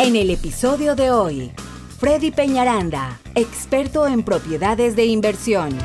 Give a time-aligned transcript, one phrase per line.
[0.00, 1.50] En el episodio de hoy,
[1.98, 5.76] Freddy Peñaranda, experto en propiedades de inversión.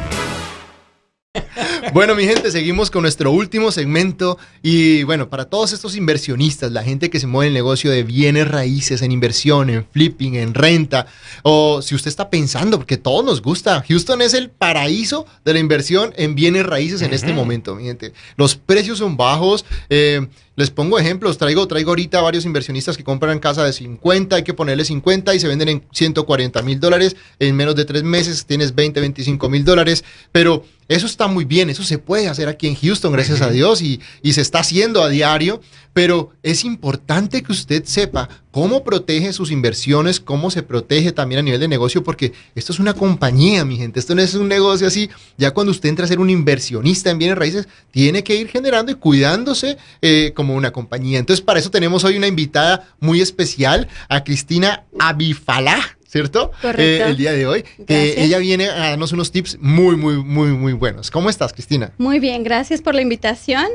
[1.94, 4.38] Bueno, mi gente, seguimos con nuestro último segmento.
[4.62, 8.04] Y bueno, para todos estos inversionistas, la gente que se mueve en el negocio de
[8.04, 11.08] bienes raíces, en inversión, en flipping, en renta,
[11.42, 15.60] o si usted está pensando, porque todos nos gusta, Houston es el paraíso de la
[15.60, 18.14] inversión en bienes raíces en este momento, mi gente.
[18.38, 19.66] Los precios son bajos.
[19.90, 24.44] Eh, les pongo ejemplos, traigo, traigo ahorita varios inversionistas que compran casa de 50, hay
[24.44, 27.16] que ponerle 50 y se venden en 140 mil dólares.
[27.40, 30.04] En menos de tres meses tienes 20, 25 mil dólares.
[30.32, 33.82] Pero eso está muy bien, eso se puede hacer aquí en Houston, gracias a Dios,
[33.82, 35.60] y, y se está haciendo a diario.
[35.94, 41.42] Pero es importante que usted sepa cómo protege sus inversiones, cómo se protege también a
[41.42, 44.86] nivel de negocio, porque esto es una compañía, mi gente, esto no es un negocio
[44.86, 45.10] así.
[45.40, 48.92] Ya cuando usted entra a ser un inversionista en bienes raíces, tiene que ir generando
[48.92, 51.18] y cuidándose eh, como una compañía.
[51.18, 55.98] Entonces, para eso tenemos hoy una invitada muy especial, a Cristina Abifalá.
[56.08, 56.52] ¿Cierto?
[56.62, 56.80] Correcto.
[56.84, 57.66] Eh, el día de hoy.
[57.88, 61.10] Que ella viene a darnos unos tips muy, muy, muy, muy buenos.
[61.10, 61.92] ¿Cómo estás, Cristina?
[61.98, 63.66] Muy bien, gracias por la invitación.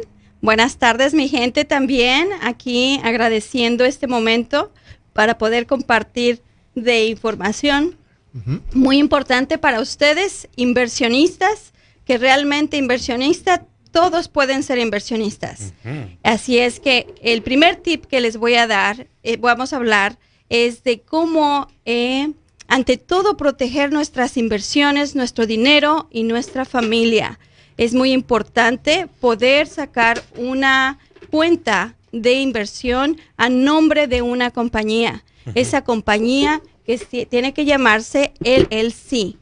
[0.40, 4.72] Buenas tardes, mi gente, también aquí agradeciendo este momento
[5.12, 6.42] para poder compartir
[6.76, 7.96] de información
[8.72, 11.72] muy importante para ustedes, inversionistas,
[12.04, 15.72] que realmente inversionistas, todos pueden ser inversionistas.
[16.22, 20.18] Así es que el primer tip que les voy a dar, eh, vamos a hablar,
[20.50, 22.32] es de cómo, eh,
[22.68, 27.40] ante todo, proteger nuestras inversiones, nuestro dinero y nuestra familia
[27.78, 30.98] es muy importante poder sacar una
[31.30, 35.24] cuenta de inversión a nombre de una compañía.
[35.54, 39.36] Esa compañía que tiene que llamarse LLC,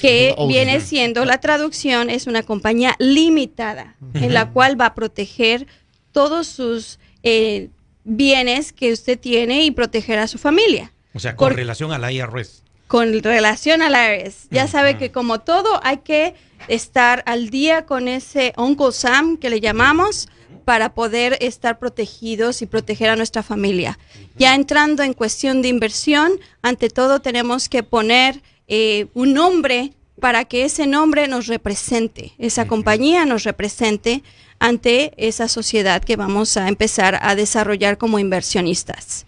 [0.00, 5.66] que viene siendo la traducción, es una compañía limitada, en la cual va a proteger
[6.12, 7.70] todos sus eh,
[8.04, 10.92] bienes que usted tiene y proteger a su familia.
[11.14, 14.48] O sea, con relación a la IRS con relación a la IRS.
[14.50, 16.34] Ya sabe que como todo hay que
[16.66, 20.28] estar al día con ese Uncle Sam que le llamamos
[20.64, 23.98] para poder estar protegidos y proteger a nuestra familia.
[24.36, 30.44] Ya entrando en cuestión de inversión, ante todo tenemos que poner eh, un nombre para
[30.44, 34.22] que ese nombre nos represente, esa compañía nos represente
[34.60, 39.26] ante esa sociedad que vamos a empezar a desarrollar como inversionistas.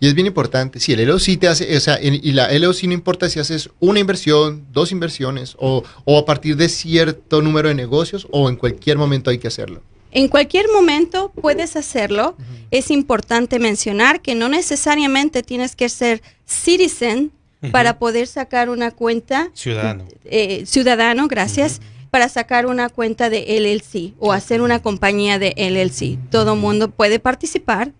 [0.00, 2.92] Y es bien importante, si el LOC te hace, o sea, y la LOC no
[2.92, 7.74] importa si haces una inversión, dos inversiones o, o a partir de cierto número de
[7.74, 9.82] negocios o en cualquier momento hay que hacerlo.
[10.10, 12.36] En cualquier momento puedes hacerlo.
[12.70, 17.30] Es importante mencionar que no necesariamente tienes que ser citizen
[17.72, 19.50] para poder sacar una cuenta.
[19.52, 20.06] Ciudadano.
[20.24, 26.30] Eh, ciudadano, gracias para sacar una cuenta de LLC o hacer una compañía de LLC.
[26.30, 27.92] Todo mundo puede participar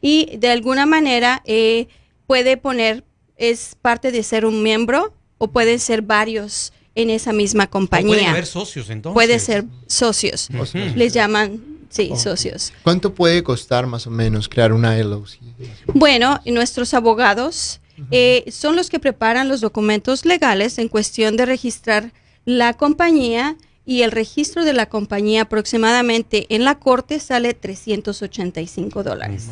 [0.00, 1.88] y de alguna manera eh,
[2.26, 3.04] puede poner,
[3.36, 8.16] es parte de ser un miembro o pueden ser varios en esa misma compañía.
[8.16, 9.14] Puede haber socios entonces.
[9.14, 10.48] Puede ser socios.
[10.94, 12.72] Les llaman, sí, socios.
[12.82, 15.38] ¿Cuánto puede costar más o menos crear una LLC?
[15.92, 22.12] Bueno, nuestros abogados eh, son los que preparan los documentos legales en cuestión de registrar
[22.44, 23.56] la compañía
[23.86, 29.48] y el registro de la compañía aproximadamente en la corte sale 385 dólares.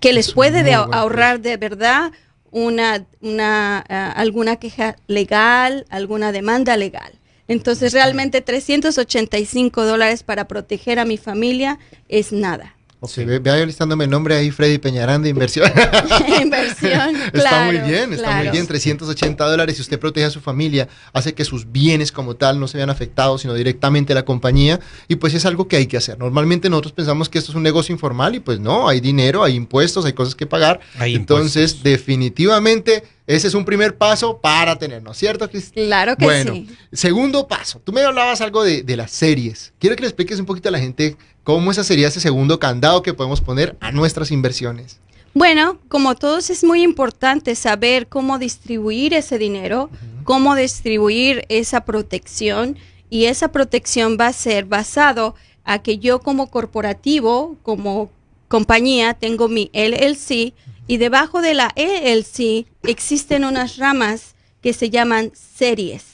[0.00, 2.12] Que les puede ahorrar de verdad
[2.50, 7.12] una, una ah, alguna queja legal, alguna demanda legal.
[7.48, 11.78] Entonces realmente 385 dólares para proteger a mi familia
[12.08, 12.76] es nada.
[13.04, 13.24] Okay.
[13.24, 15.68] ve, vaya listándome el nombre ahí, Freddy Peñaranda, inversión.
[16.40, 18.64] inversión, Está muy bien, está muy bien.
[18.64, 19.74] 380 dólares.
[19.74, 22.90] Si usted protege a su familia, hace que sus bienes como tal no se vean
[22.90, 24.78] afectados, sino directamente a la compañía.
[25.08, 26.16] Y pues es algo que hay que hacer.
[26.16, 29.56] Normalmente nosotros pensamos que esto es un negocio informal y pues no, hay dinero, hay
[29.56, 30.78] impuestos, hay cosas que pagar.
[31.00, 35.86] Entonces, definitivamente ese es un primer paso para tenernos, ¿cierto, Cristina?
[35.86, 36.54] Claro que bueno,
[36.92, 39.72] Segundo paso, tú me hablabas algo de, de, las series.
[39.78, 43.02] Quiero que le expliques un poquito a la gente cómo esa sería ese segundo candado
[43.02, 44.98] que podemos poner a nuestras inversiones.
[45.34, 49.88] Bueno, como todos es muy importante saber cómo distribuir ese dinero,
[50.24, 52.76] cómo distribuir esa protección
[53.08, 55.34] y esa protección va a ser basado
[55.64, 58.10] a que yo como corporativo, como
[58.48, 60.52] compañía, tengo mi LLC
[60.86, 64.31] y debajo de la LLC existen unas ramas
[64.62, 66.04] que se llaman series.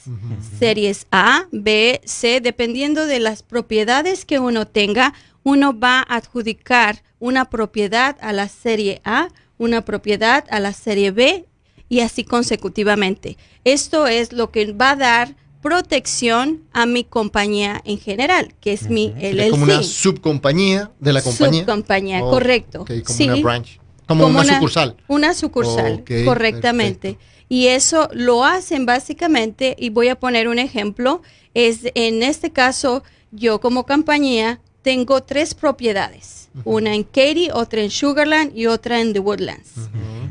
[0.59, 5.13] Series A, B, C, dependiendo de las propiedades que uno tenga,
[5.43, 11.11] uno va a adjudicar una propiedad a la serie A, una propiedad a la serie
[11.11, 11.45] B
[11.89, 13.37] y así consecutivamente.
[13.63, 18.89] Esto es lo que va a dar protección a mi compañía en general, que es
[18.89, 19.39] mi LLC.
[19.39, 21.61] Es como una subcompañía de la compañía.
[21.61, 22.85] Subcompañía, correcto.
[22.85, 23.79] como una branch.
[24.07, 24.95] Como, una, sucursal.
[25.07, 27.19] Una sucursal, correctamente.
[27.49, 31.23] Y eso lo hacen básicamente, y voy a poner un ejemplo,
[31.55, 37.89] es en este caso, yo como compañía tengo tres propiedades, una en Katy, otra en
[37.89, 39.71] Sugarland y otra en The Woodlands,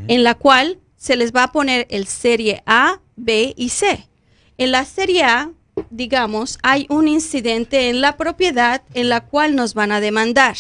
[0.07, 4.09] en la cual se les va a poner el serie A, B y C.
[4.57, 5.51] En la serie A,
[5.91, 10.57] digamos, hay un incidente en la propiedad en la cual nos van a demandar.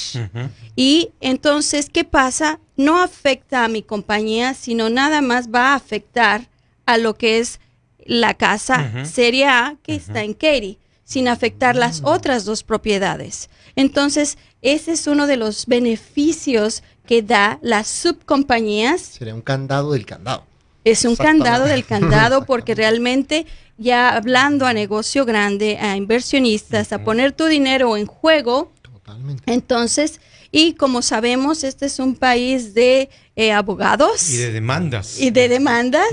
[0.76, 2.60] Y entonces, ¿qué pasa?
[2.76, 6.48] No afecta a mi compañía, sino nada más va a afectar
[6.86, 7.60] a lo que es
[8.04, 13.50] la casa serie A que está en Katy, sin afectar las otras dos propiedades.
[13.76, 19.00] Entonces, ese es uno de los beneficios que da las subcompañías.
[19.00, 20.44] Sería un candado del candado.
[20.84, 23.46] Es un candado del candado porque realmente
[23.78, 29.50] ya hablando a negocio grande, a inversionistas, a poner tu dinero en juego, Totalmente.
[29.52, 30.20] entonces,
[30.50, 34.30] y como sabemos, este es un país de eh, abogados.
[34.30, 35.20] Y de demandas.
[35.20, 36.08] Y de demandas.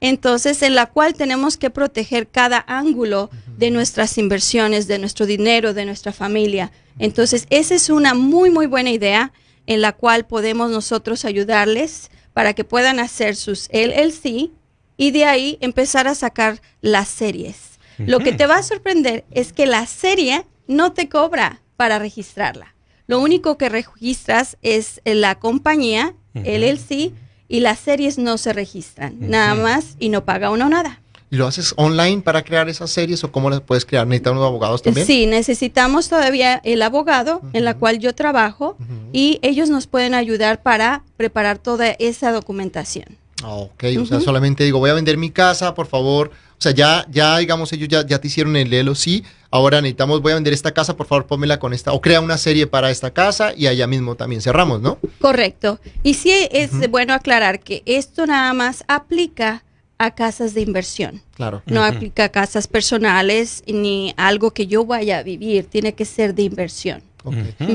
[0.00, 5.74] Entonces, en la cual tenemos que proteger cada ángulo de nuestras inversiones, de nuestro dinero,
[5.74, 6.72] de nuestra familia.
[6.98, 9.32] Entonces, esa es una muy, muy buena idea
[9.66, 14.50] en la cual podemos nosotros ayudarles para que puedan hacer sus LLC
[14.96, 17.78] y de ahí empezar a sacar las series.
[17.98, 22.74] Lo que te va a sorprender es que la serie no te cobra para registrarla.
[23.06, 27.12] Lo único que registras es la compañía, LLC,
[27.48, 31.00] y las series no se registran, nada más, y no paga uno nada.
[31.30, 34.06] ¿Y lo haces online para crear esas series o cómo las puedes crear?
[34.06, 35.06] ¿Necesitas unos abogados también?
[35.06, 38.76] Sí, necesitamos todavía el abogado en la cual yo trabajo
[39.12, 43.18] y ellos nos pueden ayudar para preparar toda esa documentación.
[43.44, 46.30] Ah, ok, o sea, solamente digo, voy a vender mi casa, por favor.
[46.58, 49.22] O sea, ya, ya digamos, ellos ya, ya te hicieron el sí.
[49.50, 52.38] ahora necesitamos, voy a vender esta casa, por favor, pónmela con esta, o crea una
[52.38, 54.96] serie para esta casa y allá mismo también cerramos, ¿no?
[55.20, 55.78] Correcto.
[56.02, 59.62] Y sí es bueno aclarar que esto nada más aplica
[59.98, 61.20] a casas de inversión.
[61.34, 61.62] Claro.
[61.66, 66.34] No aplica a casas personales ni algo que yo vaya a vivir, tiene que ser
[66.34, 67.02] de inversión.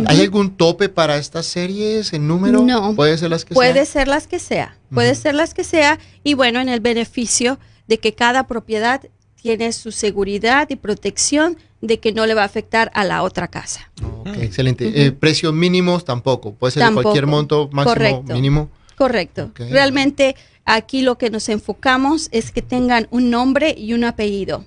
[0.07, 2.61] ¿Hay algún tope para estas series en número?
[2.61, 2.95] No.
[2.95, 3.85] ¿Puede ser las que puede sea?
[3.85, 4.77] ser las que sea.
[4.93, 5.99] Puede ser las que sea.
[6.23, 9.01] Y bueno, en el beneficio de que cada propiedad
[9.41, 13.47] tiene su seguridad y protección de que no le va a afectar a la otra
[13.47, 13.89] casa.
[14.39, 15.05] excelente.
[15.05, 16.53] Eh, precios mínimos tampoco.
[16.53, 18.69] Puede ser de cualquier monto máximo mínimo.
[18.95, 19.51] Correcto.
[19.55, 20.35] Realmente
[20.65, 24.65] aquí lo que nos enfocamos es que tengan un nombre y un apellido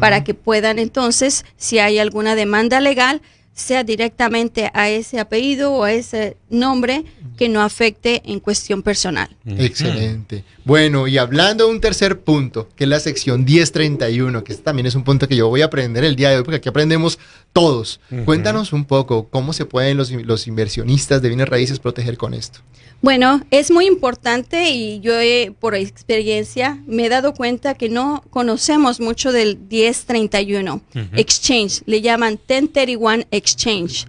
[0.00, 3.22] para que puedan entonces, si hay alguna demanda legal,
[3.56, 7.04] sea directamente a ese apellido o a ese nombre
[7.36, 9.28] que no afecte en cuestión personal.
[9.44, 10.44] Excelente.
[10.64, 14.94] Bueno, y hablando de un tercer punto, que es la sección 1031, que también es
[14.94, 17.18] un punto que yo voy a aprender el día de hoy, porque aquí aprendemos
[17.52, 18.00] todos.
[18.24, 22.60] Cuéntanos un poco cómo se pueden los, los inversionistas de bienes raíces proteger con esto.
[23.02, 25.12] Bueno, es muy importante y yo
[25.60, 30.80] por experiencia me he dado cuenta que no conocemos mucho del 1031
[31.14, 34.06] Exchange, le llaman 1031 Exchange.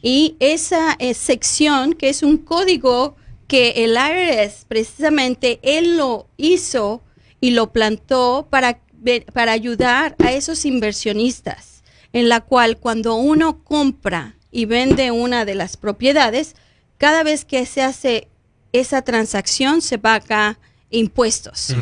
[0.00, 7.02] Y esa eh, sección, que es un código que el IRS precisamente él lo hizo
[7.40, 8.80] y lo plantó para,
[9.32, 11.82] para ayudar a esos inversionistas,
[12.12, 16.54] en la cual cuando uno compra y vende una de las propiedades,
[16.98, 18.28] cada vez que se hace
[18.72, 20.58] esa transacción se paga
[20.90, 21.74] impuestos.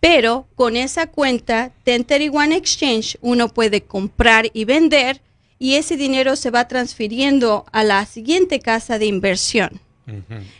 [0.00, 5.20] Pero con esa cuenta 1031 Exchange uno puede comprar y vender
[5.62, 9.80] y ese dinero se va transfiriendo a la siguiente casa de inversión.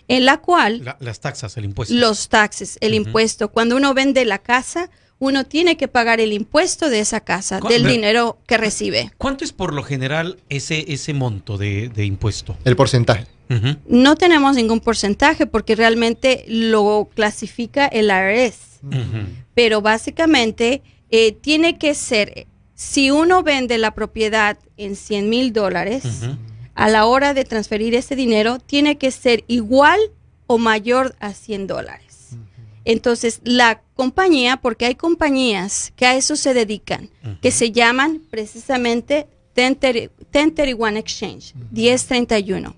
[0.07, 0.97] En la cual...
[1.01, 1.93] las taxas, el impuesto.
[1.93, 3.49] Los taxes, el impuesto.
[3.49, 7.85] Cuando uno vende la casa, uno tiene que pagar el impuesto de esa casa, del
[7.85, 9.11] dinero que recibe.
[9.19, 12.57] ¿Cuánto es por lo general ese, ese monto de, impuesto?
[12.65, 13.27] El porcentaje.
[13.89, 18.81] No tenemos ningún porcentaje porque realmente lo clasifica el IRS.
[19.53, 20.81] Pero básicamente
[21.11, 26.05] eh, tiene que ser, si uno vende la propiedad en 100 mil dólares,
[26.75, 30.01] a la hora de transferir ese dinero, tiene que ser igual
[30.47, 32.31] o mayor a 100 dólares.
[32.85, 37.11] Entonces, la compañía, porque hay compañías que a eso se dedican,
[37.41, 42.75] que se llaman precisamente 1031 Exchange, 1031.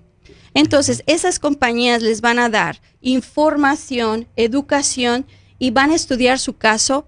[0.53, 5.25] Entonces, esas compañías les van a dar información, educación
[5.57, 7.07] y van a estudiar su caso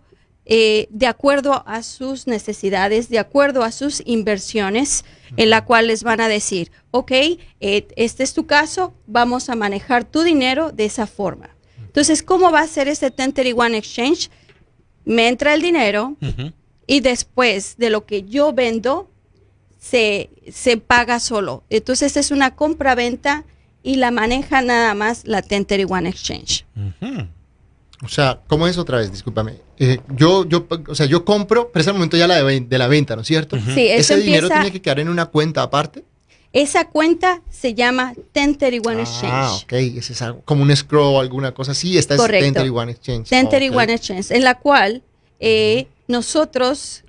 [0.50, 5.04] eh, de acuerdo a sus necesidades, de acuerdo a sus inversiones,
[5.36, 9.56] en la cual les van a decir, ok, eh, este es tu caso, vamos a
[9.56, 11.50] manejar tu dinero de esa forma.
[11.78, 14.30] Entonces, ¿cómo va a ser ese 1031 exchange?
[15.04, 16.16] Me entra el dinero
[16.86, 19.12] y después de lo que yo vendo,
[19.80, 21.64] se, se paga solo.
[21.70, 23.46] Entonces, es una compra-venta
[23.84, 26.66] y la maneja nada más la 1031 Exchange.
[26.76, 27.28] Ujú.
[28.04, 29.12] O sea, ¿cómo es otra vez?
[29.12, 29.56] Discúlpame.
[29.80, 32.88] Eh, yo, yo, o sea, yo compro, pero es el momento ya la de, la
[32.88, 33.58] venta, ¿no es cierto?
[33.74, 36.04] Sí, eso Ese dinero tiene que quedar en una cuenta aparte.
[36.54, 39.64] esa cuenta se llama 1031 Ah, Exchange.
[39.64, 39.74] ok.
[40.00, 41.98] Ese es algo, como un escrow o alguna cosa así.
[41.98, 42.46] Esta Correcto.
[42.46, 43.32] es 1031 Exchange.
[43.32, 43.90] 1031 Ok.
[43.90, 45.02] Exchange, en la cual
[45.40, 47.04] eh, nosotros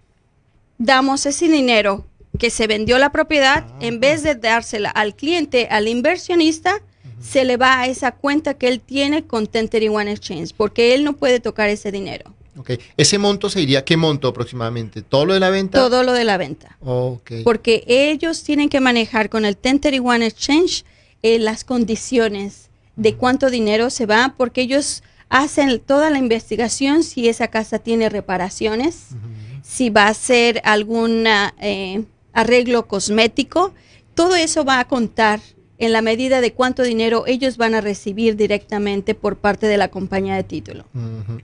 [0.78, 2.07] damos ese dinero
[2.38, 3.76] que se vendió la propiedad, Ah.
[3.80, 6.80] en vez de dársela al cliente, al inversionista,
[7.20, 11.14] se le va a esa cuenta que él tiene con 1031 Exchange, porque él no
[11.14, 12.32] puede tocar ese dinero.
[12.58, 12.72] Ok.
[12.96, 15.02] Ese monto se iría, ¿qué monto aproximadamente?
[15.02, 15.78] ¿Todo lo de la venta?
[15.78, 16.76] Todo lo de la venta.
[16.80, 17.32] Ok.
[17.44, 20.84] Porque ellos tienen que manejar con el 1031 Exchange
[21.22, 27.28] eh, las condiciones de cuánto dinero se va, porque ellos hacen toda la investigación si
[27.28, 29.08] esa casa tiene reparaciones,
[29.62, 31.26] si va a ser algún
[31.60, 33.72] eh, arreglo cosmético,
[34.14, 35.40] todo eso va a contar
[35.78, 39.88] en la medida de cuánto dinero ellos van a recibir directamente por parte de la
[39.88, 40.85] compañía de título.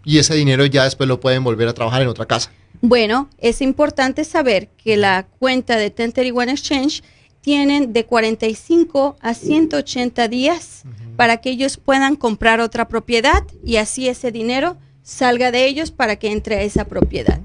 [0.05, 2.51] Y ese dinero ya después lo pueden volver a trabajar en otra casa.
[2.81, 7.03] Bueno, es importante saber que la cuenta de 1031 Exchange
[7.41, 10.83] tienen de 45 a 180 días
[11.17, 16.17] para que ellos puedan comprar otra propiedad y así ese dinero salga de ellos para
[16.17, 17.41] que entre a esa propiedad.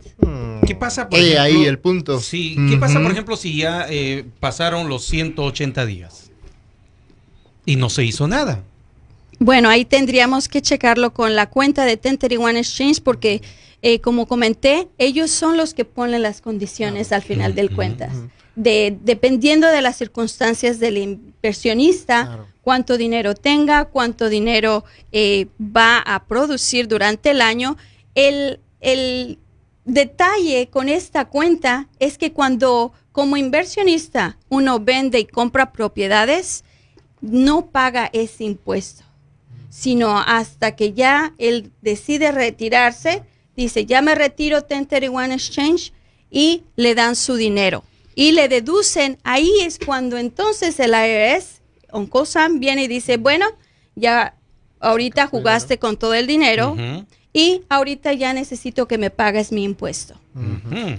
[0.65, 1.41] ¿Qué pasa, por Eh, ejemplo?
[1.43, 2.19] ahí el punto.
[2.19, 6.28] Sí, ¿qué pasa, por ejemplo, si ya eh, pasaron los 180 días
[7.65, 8.63] y no se hizo nada?
[9.39, 13.41] Bueno, ahí tendríamos que checarlo con la cuenta de 1031 Exchange porque,
[13.81, 18.11] eh, como comenté, ellos son los que ponen las condiciones al final del cuentas.
[18.55, 22.47] De, dependiendo de las circunstancias del inversionista, Claro.
[22.61, 27.77] cuánto dinero tenga, cuánto dinero eh, va a producir durante el año.
[28.15, 29.39] El, el
[29.85, 36.65] detalle con esta cuenta es que cuando como inversionista uno vende y compra propiedades,
[37.21, 39.03] no paga ese impuesto,
[39.69, 43.23] sino hasta que ya él decide retirarse,
[43.55, 45.93] dice, ya me retiro 1031 Exchange
[46.31, 47.83] y le dan su dinero.
[48.15, 51.61] Y le deducen, ahí es cuando entonces el IRS,
[51.91, 53.45] Uncle Sam, viene y dice, bueno,
[53.95, 54.35] ya
[54.79, 56.75] ahorita jugaste con todo el dinero
[57.31, 60.15] y ahorita ya necesito que me pagues mi impuesto.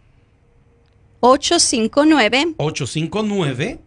[1.21, 3.81] 859 859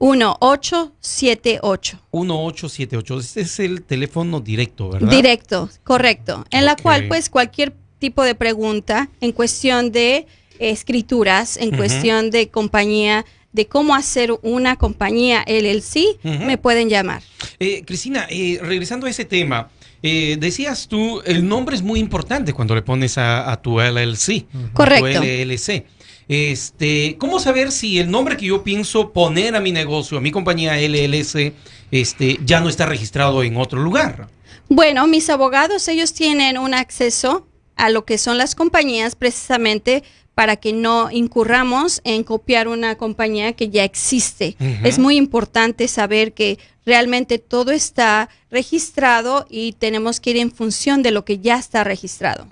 [0.00, 1.98] 1878.
[2.12, 3.18] 1878.
[3.18, 5.10] Este es el teléfono directo, ¿verdad?
[5.10, 6.44] Directo, correcto.
[6.50, 10.26] En la cual, pues, cualquier tipo de pregunta en cuestión de
[10.58, 17.22] escrituras, en cuestión de compañía, de cómo hacer una compañía LLC, me pueden llamar.
[17.58, 19.70] Eh, Cristina, eh, regresando a ese tema,
[20.02, 24.46] eh, decías tú, el nombre es muy importante cuando le pones a, a tu LLC,
[24.52, 25.20] a Correcto.
[25.20, 25.86] tu LLC.
[26.28, 30.30] Este, ¿Cómo saber si el nombre que yo pienso poner a mi negocio, a mi
[30.30, 31.54] compañía LLC,
[31.90, 34.28] este, ya no está registrado en otro lugar?
[34.68, 37.46] Bueno, mis abogados, ellos tienen un acceso
[37.78, 40.02] a lo que son las compañías precisamente
[40.34, 44.56] para que no incurramos en copiar una compañía que ya existe.
[44.84, 46.58] Es muy importante saber que
[46.88, 51.84] realmente todo está registrado y tenemos que ir en función de lo que ya está
[51.84, 52.46] registrado.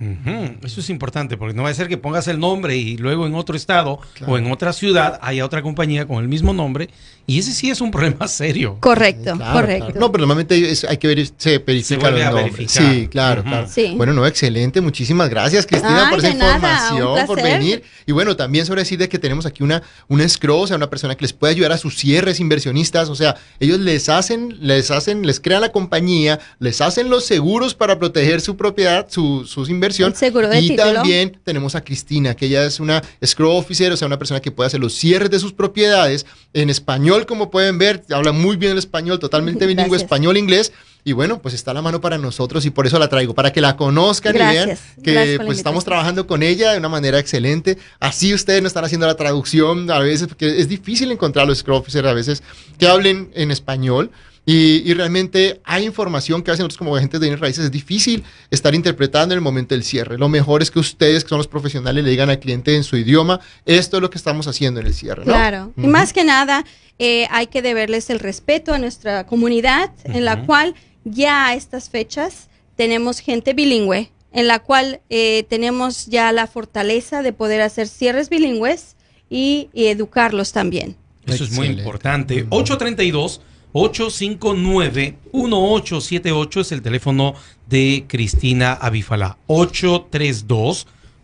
[0.62, 3.34] Eso es importante porque no va a ser que pongas el nombre y luego en
[3.34, 6.90] otro estado o en otra ciudad haya otra compañía con el mismo nombre
[7.26, 8.76] y ese sí es un problema serio.
[8.80, 9.98] Correcto, correcto.
[9.98, 12.70] No, pero normalmente hay que ver, se verifica los nombres.
[12.70, 13.66] Sí, claro, claro.
[13.96, 14.80] Bueno, no, excelente.
[14.80, 17.82] Muchísimas gracias, Cristina, por esa información, por venir.
[18.04, 20.90] Y bueno, también sobre decir de que tenemos aquí una, una escrow, o sea, una
[20.90, 23.08] persona que les puede ayudar a sus cierres inversionistas.
[23.08, 27.74] O sea, ellos les hacen, les hacen, les crean la compañía, les hacen los seguros
[27.74, 30.18] para proteger su propiedad, su, sus inversiones.
[30.18, 34.06] Seguro de y también tenemos a Cristina, que ella es una escrow officer, o sea,
[34.06, 38.04] una persona que puede hacer los cierres de sus propiedades en español, como pueden ver,
[38.10, 40.72] habla muy bien el español, totalmente bilingüe, español-inglés.
[41.06, 43.52] Y bueno, pues está a la mano para nosotros y por eso la traigo, para
[43.52, 47.78] que la conozcan y vean que pues estamos trabajando con ella de una manera excelente.
[48.00, 51.76] Así ustedes no están haciendo la traducción a veces, porque es difícil encontrar los scrum
[51.76, 52.42] officers a veces
[52.76, 54.10] que hablen en español.
[54.48, 57.66] Y, realmente hay información que hacen nosotros como agentes de bienes raíces.
[57.66, 60.18] Es difícil estar interpretando en el momento del cierre.
[60.18, 62.96] Lo mejor es que ustedes, que son los profesionales, le digan al cliente en su
[62.96, 65.22] idioma, esto es lo que estamos haciendo en el cierre.
[65.22, 65.72] Claro.
[65.76, 66.64] Y más que nada,
[66.98, 70.74] eh, hay que deberles el respeto a nuestra comunidad, en la cual
[71.06, 77.22] ya a estas fechas tenemos gente bilingüe, en la cual eh, tenemos ya la fortaleza
[77.22, 78.96] de poder hacer cierres bilingües
[79.30, 80.96] y, educarlos también.
[81.26, 82.44] Eso es muy importante.
[82.50, 83.40] 832
[83.72, 87.34] 859-1878 es el teléfono
[87.68, 89.38] de Cristina Avifalá.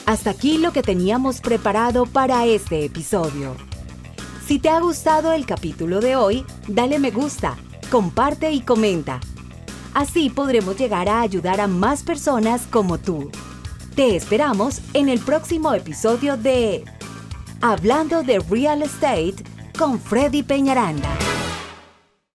[0.07, 3.57] Hasta aquí lo que teníamos preparado para este episodio.
[4.47, 7.57] Si te ha gustado el capítulo de hoy, dale me gusta,
[7.91, 9.21] comparte y comenta.
[9.95, 13.31] Así podremos llegar a ayudar a más personas como tú.
[13.95, 16.85] Te esperamos en el próximo episodio de
[17.61, 19.37] Hablando de Real Estate
[19.79, 21.34] con Freddy Peñaranda.